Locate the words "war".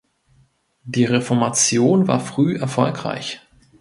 2.07-2.19